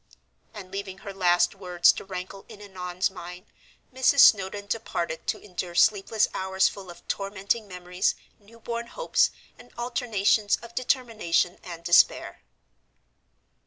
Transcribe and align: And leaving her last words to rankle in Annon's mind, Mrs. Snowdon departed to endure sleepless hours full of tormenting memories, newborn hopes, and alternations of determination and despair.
And 0.51 0.71
leaving 0.71 0.97
her 1.05 1.13
last 1.13 1.53
words 1.53 1.91
to 1.91 2.03
rankle 2.03 2.43
in 2.49 2.59
Annon's 2.59 3.11
mind, 3.11 3.45
Mrs. 3.93 4.21
Snowdon 4.21 4.65
departed 4.65 5.27
to 5.27 5.39
endure 5.39 5.75
sleepless 5.75 6.27
hours 6.33 6.67
full 6.67 6.89
of 6.89 7.07
tormenting 7.07 7.67
memories, 7.67 8.15
newborn 8.39 8.87
hopes, 8.87 9.29
and 9.59 9.71
alternations 9.77 10.55
of 10.63 10.73
determination 10.73 11.59
and 11.63 11.83
despair. 11.83 12.41